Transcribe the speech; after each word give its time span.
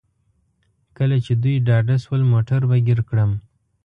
کله 0.97 1.17
چې 1.25 1.33
دوی 1.43 1.55
ډاډه 1.67 1.95
شول 2.03 2.21
موټر 2.33 2.61
به 2.69 2.77
ګیر 2.87 2.99
کړم. 3.09 3.31